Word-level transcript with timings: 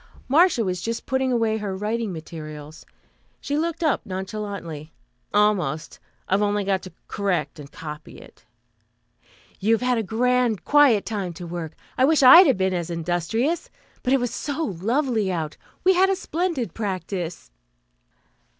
Marcia 0.27 0.63
was 0.65 0.81
just 0.81 1.05
putting 1.05 1.31
away 1.31 1.57
her 1.57 1.75
writing 1.77 2.11
materials. 2.11 2.87
She 3.39 3.55
looked 3.55 3.83
up 3.83 4.03
nonchalantly. 4.03 4.91
"Almost. 5.31 5.99
I've 6.27 6.41
only 6.41 6.65
to 6.65 6.91
correct 7.07 7.59
and 7.59 7.71
copy 7.71 8.17
it." 8.17 8.43
"You've 9.59 9.83
had 9.83 9.99
a 9.99 10.01
grand 10.01 10.65
quiet 10.65 11.05
time 11.05 11.33
to 11.33 11.45
work. 11.45 11.73
I 11.99 12.05
wish 12.05 12.23
I 12.23 12.37
had 12.41 12.57
been 12.57 12.73
as 12.73 12.89
industrious; 12.89 13.69
but 14.01 14.11
it 14.11 14.19
was 14.19 14.33
so 14.33 14.63
lovely 14.81 15.31
out. 15.31 15.55
We 15.83 15.93
had 15.93 16.09
a 16.09 16.15
splendid 16.15 16.73
practice." 16.73 17.51